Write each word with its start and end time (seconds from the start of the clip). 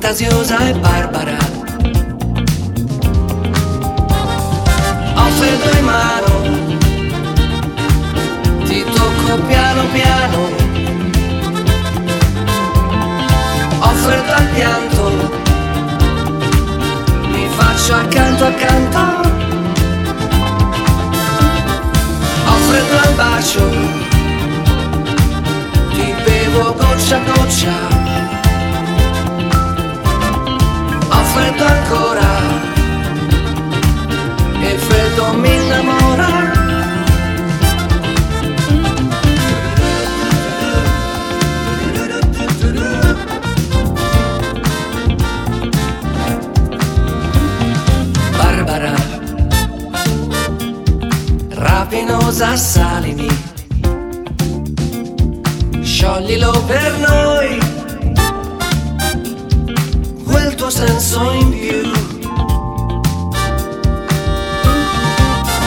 fantasiosa 0.00 0.56
e 0.66 0.72
barbara. 0.74 1.36
Freddo 5.36 5.78
in 5.78 5.84
mano, 5.84 6.32
ti 8.64 8.84
tocco 8.84 9.42
piano 9.46 9.82
piano, 9.92 10.38
ho 13.80 13.88
freddo 14.02 14.32
al 14.32 14.46
pianto 14.54 15.38
faccio 17.56 17.94
accanto 17.94 18.44
accanto. 18.44 19.28
Ho 22.46 22.56
freddo 22.68 22.96
al 23.02 23.14
bacio 23.14 23.68
Ti 25.92 26.14
bevo 26.24 26.74
goccia 26.74 27.18
goccia 27.24 28.39
freddo 31.32 31.64
ancora. 31.64 32.28
E 34.62 34.68
il 34.74 34.78
freddo 34.78 35.32
mi 35.34 35.54
innamora. 35.54 36.28
Rapinosa 51.52 52.56
salimi, 52.56 53.28
scioglilo 55.82 56.52
per 56.66 56.98
noi, 56.98 57.58
senso 60.70 61.32
in 61.32 61.50
più. 61.50 61.90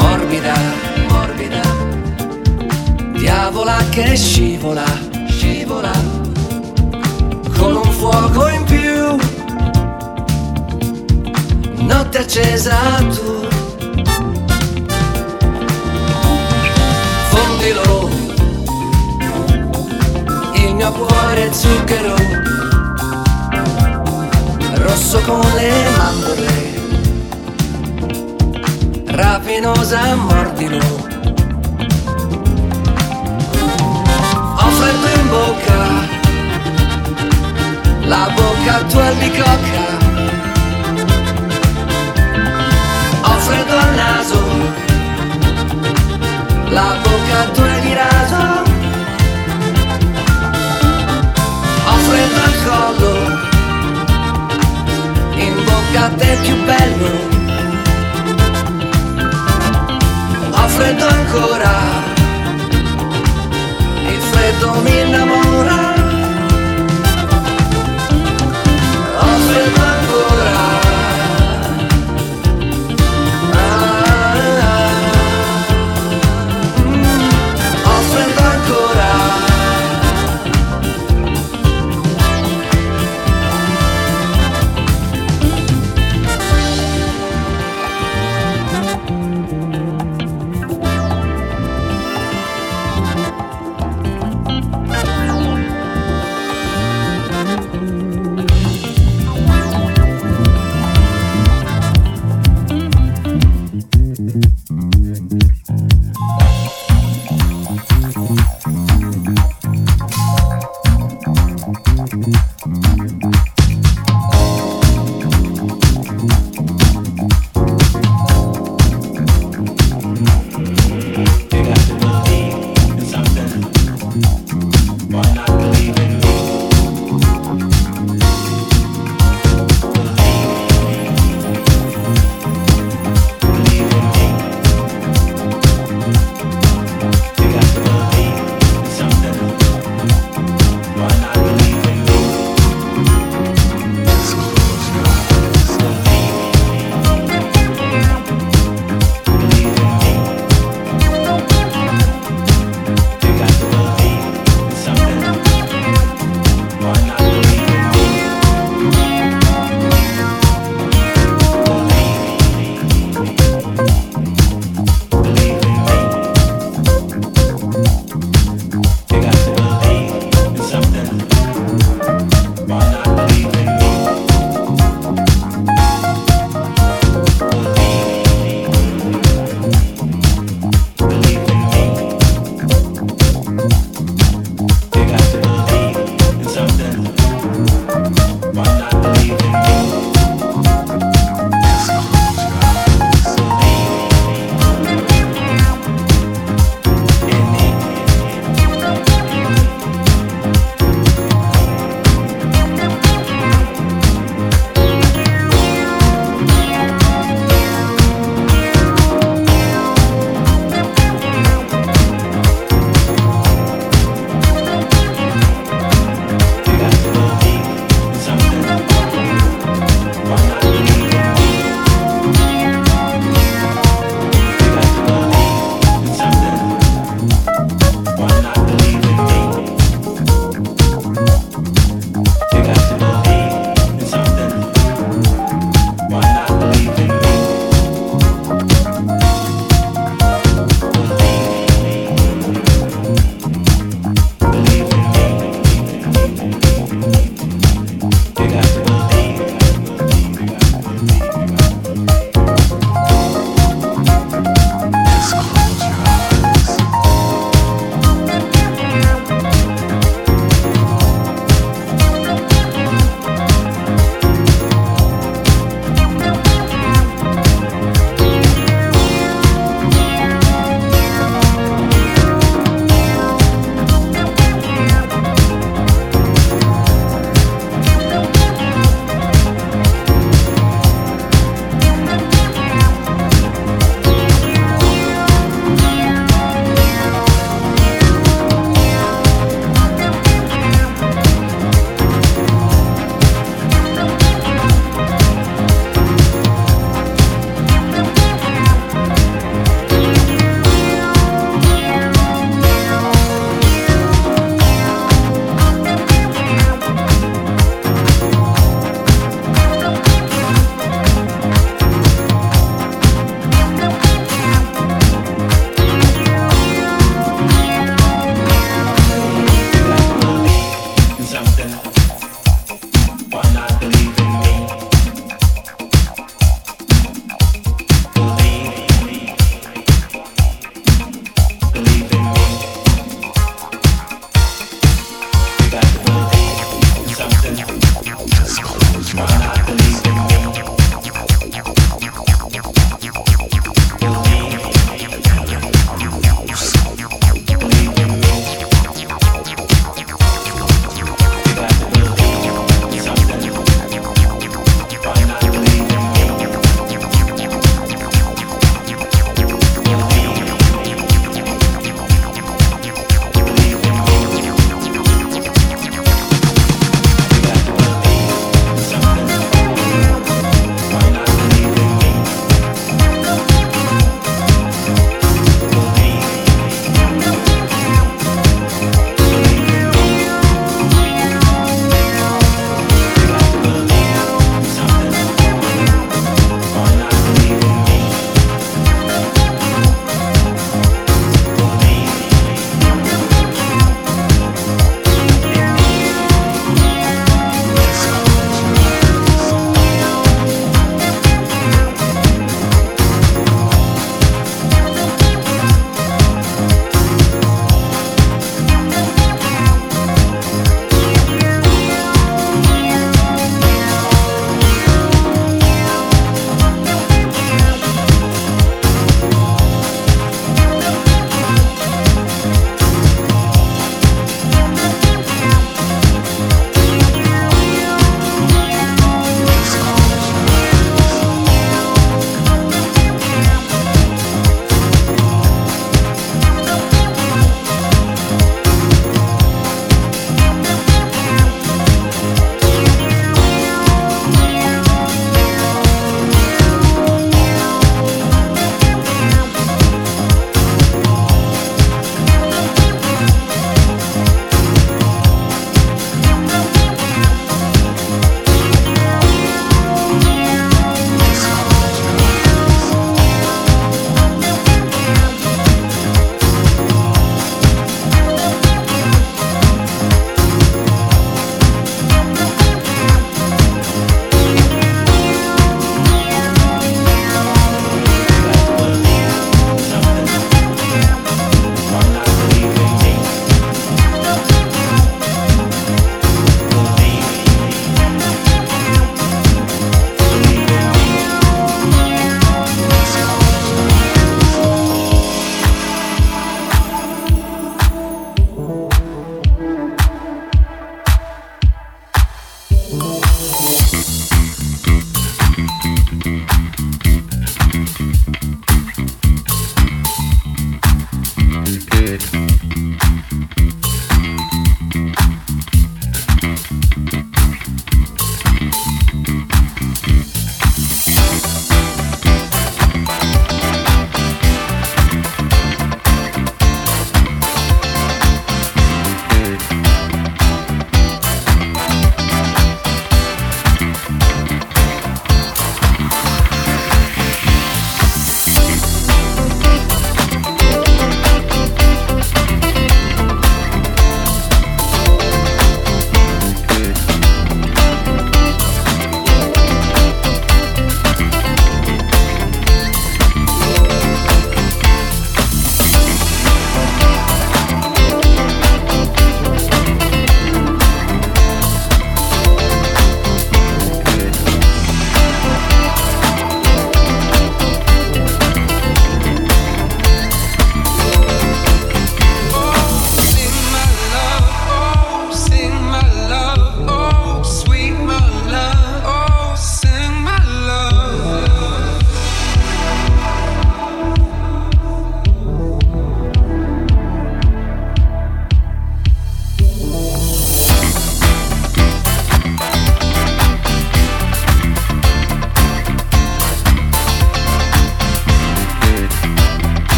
Morbida, 0.00 0.54
morbida, 1.08 1.62
diavola 3.12 3.76
che 3.90 4.16
scivola, 4.16 4.84
scivola, 5.28 5.92
con 7.56 7.76
un 7.76 7.92
fuoco 7.92 8.48
in 8.48 8.64
più, 8.64 9.16
notte 11.84 12.18
accesa 12.18 12.76
tu. 13.14 13.46
fondilo 17.30 18.08
il 20.54 20.74
mio 20.74 20.92
cuore 20.92 21.52
zucchero 21.52 22.57
rosso 24.88 25.20
con 25.20 25.40
le 25.54 25.70
mandorle. 25.96 26.56
Rapinosa 29.06 30.14
mordilo 30.14 30.78
ho 34.60 34.68
freddo 34.78 35.08
in 35.20 35.28
bocca 35.28 35.80
la 38.12 38.30
bocca 38.36 38.74
tua 38.90 39.04
albicocca 39.06 39.84
ho 43.22 43.34
freddo 43.46 43.76
al 43.84 43.94
naso 43.94 44.40
la 46.68 46.88
bocca 47.02 47.38
dura 47.54 47.78
di 47.78 47.87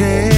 creer. 0.00 0.29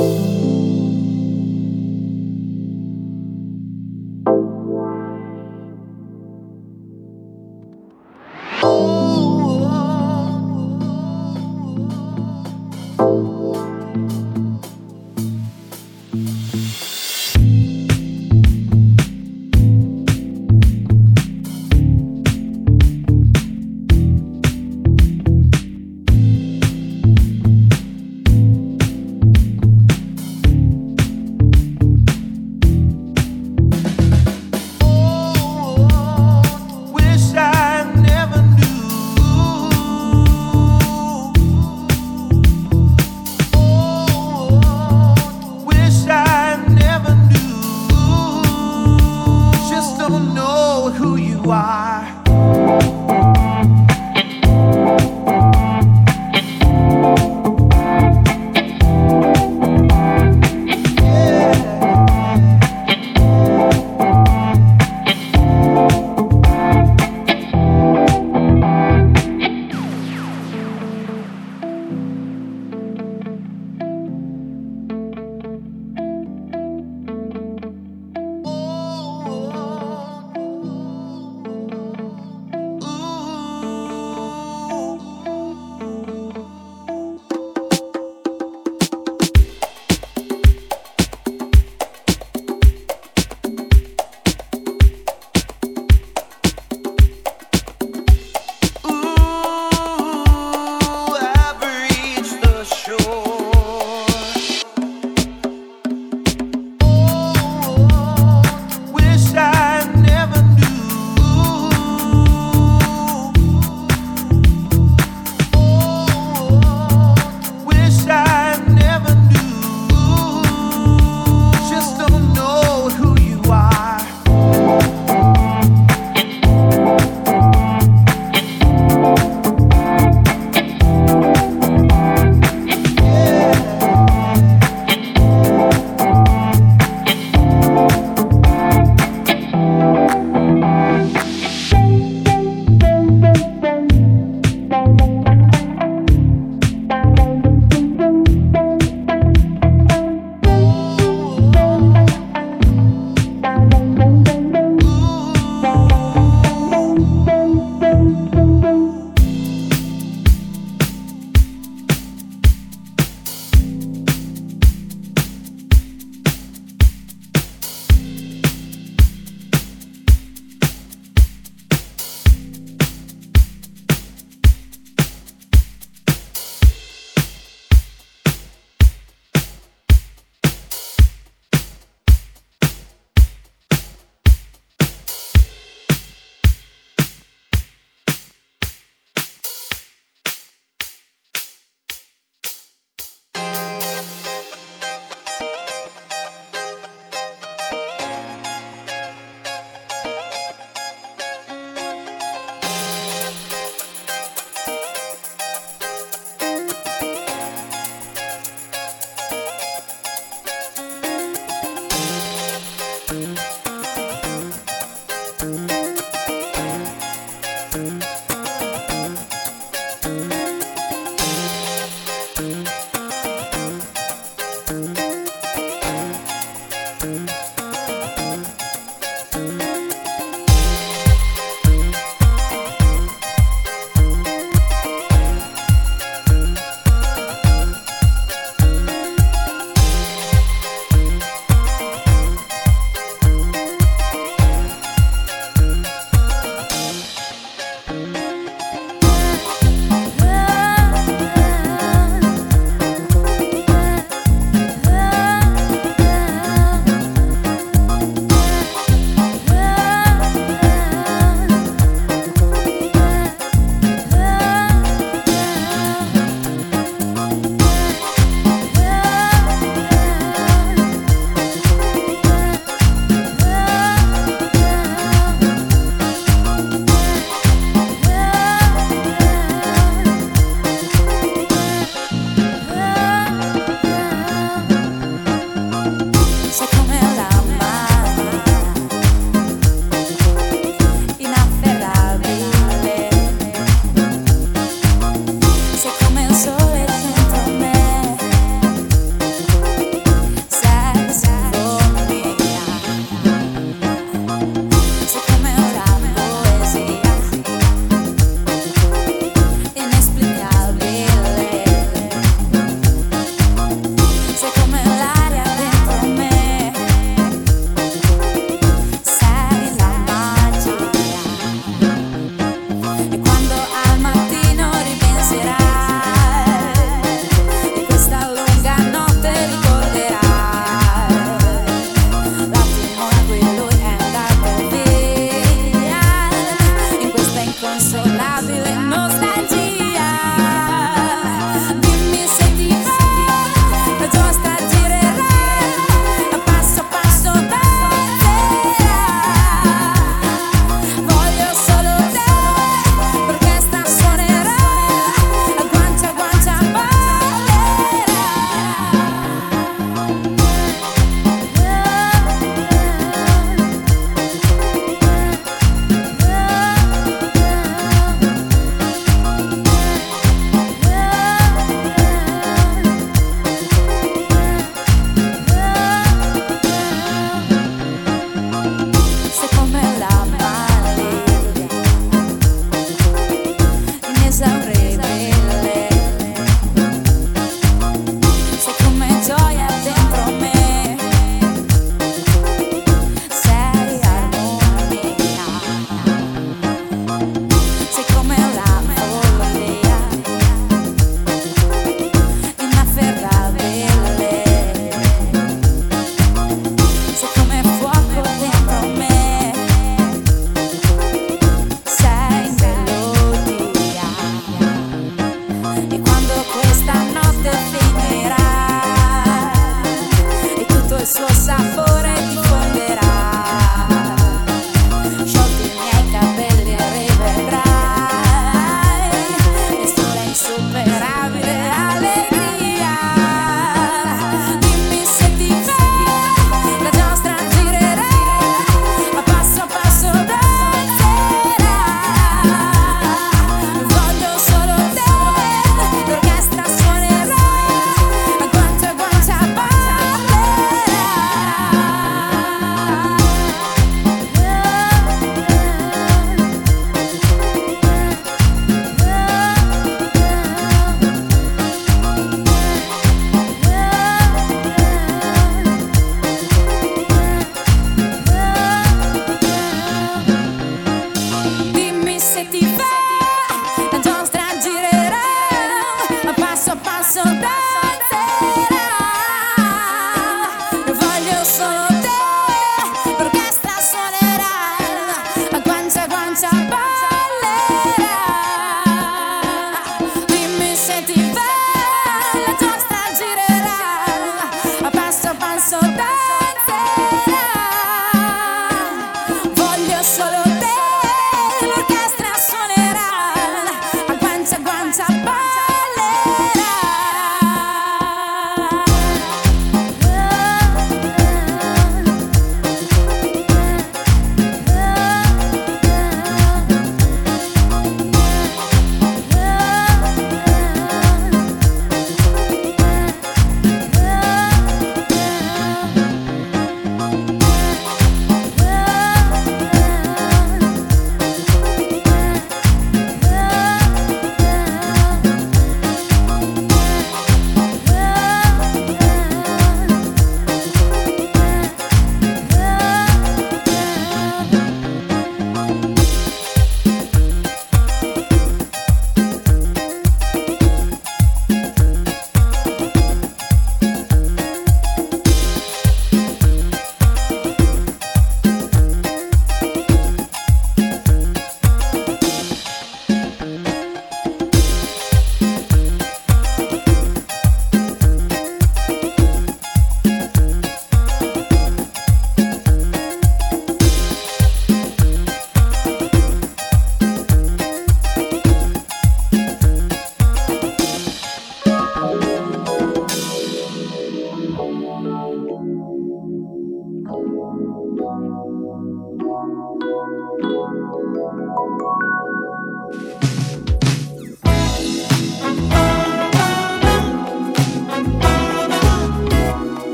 you 0.00 0.21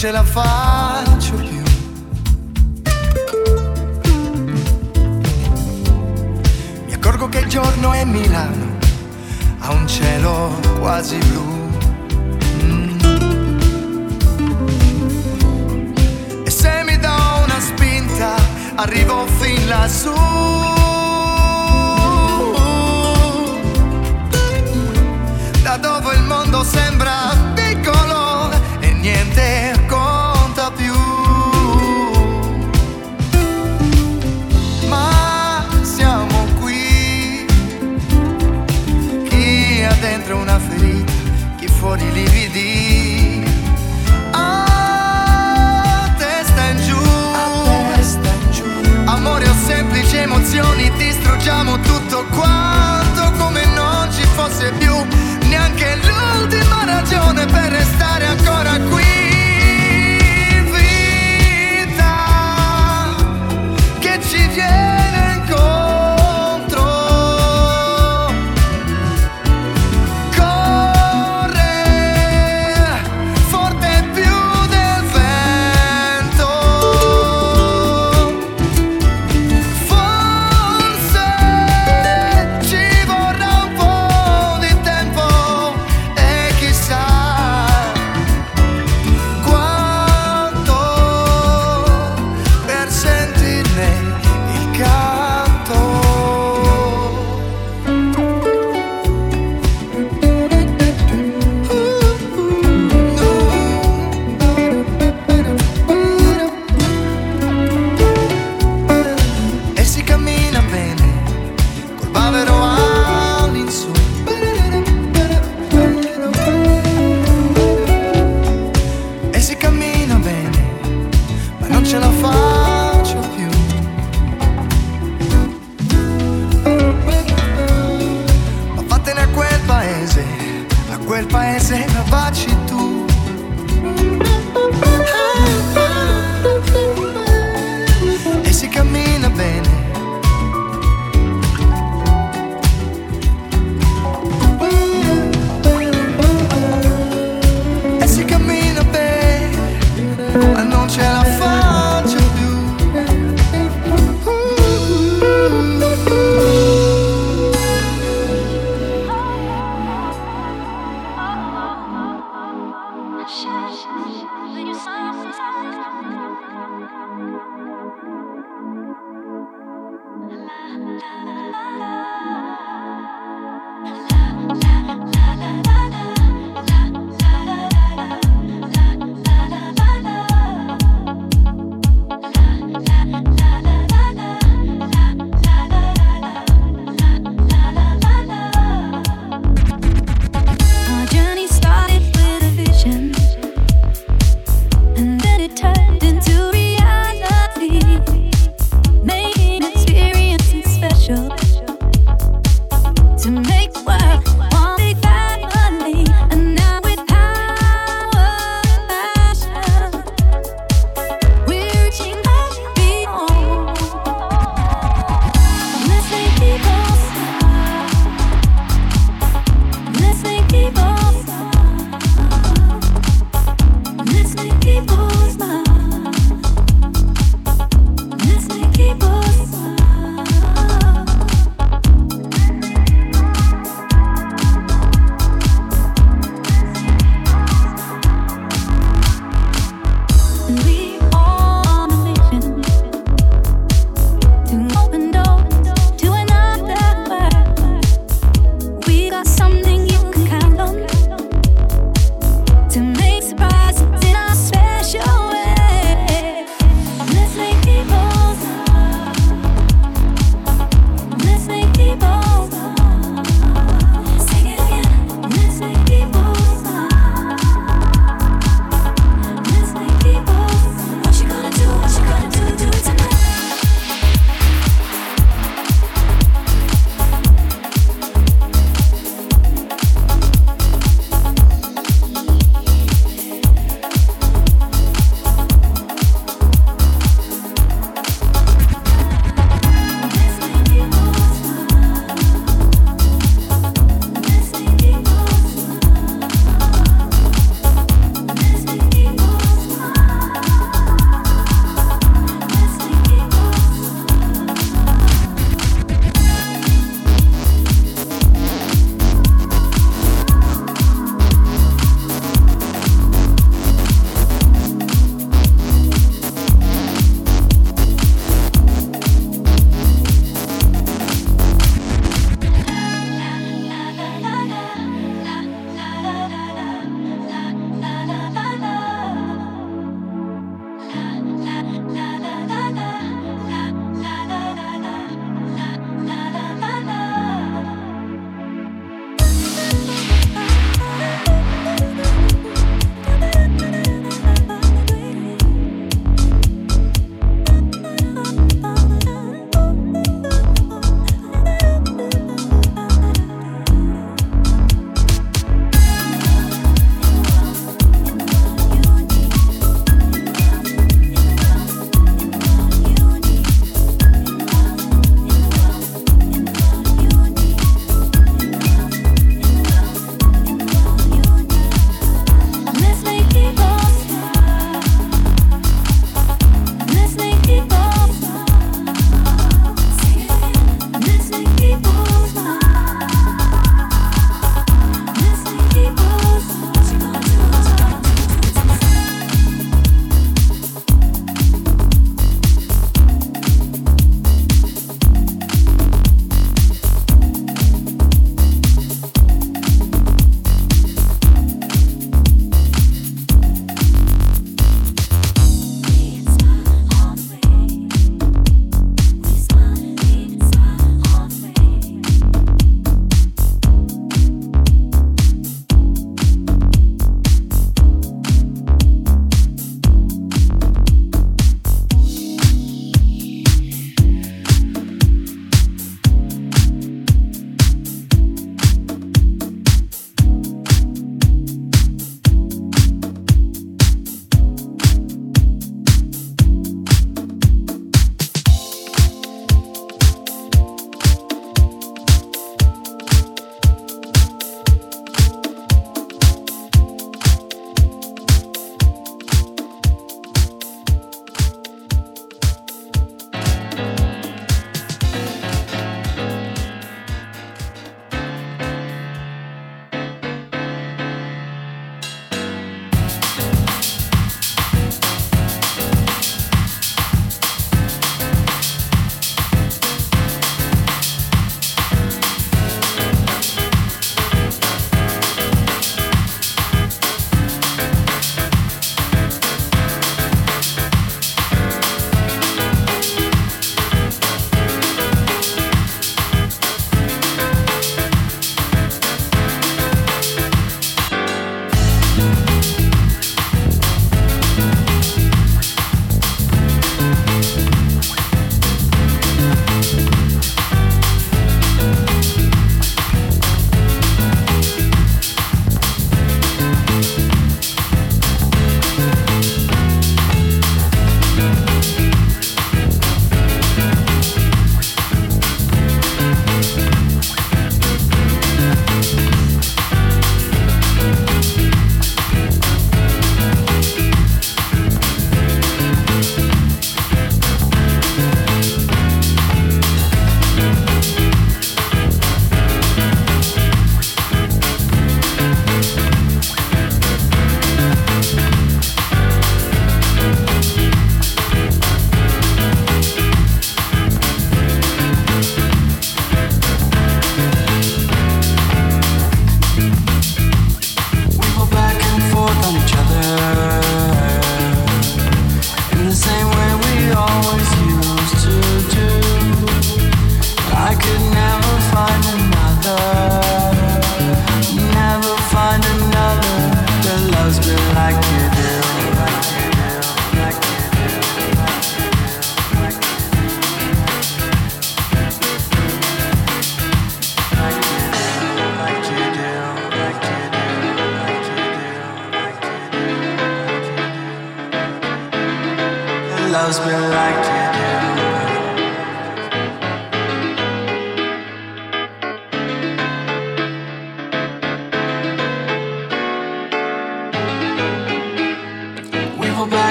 של 0.00 0.16
עפר. 0.16 0.89